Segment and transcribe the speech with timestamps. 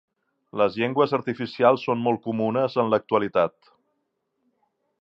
[0.61, 3.73] Les llengües artificials són molt comunes en l'actualitat.